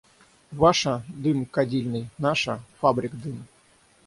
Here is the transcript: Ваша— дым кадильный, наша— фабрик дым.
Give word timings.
Ваша— 0.61 0.95
дым 1.23 1.37
кадильный, 1.55 2.05
наша— 2.25 2.53
фабрик 2.79 3.13
дым. 3.23 3.37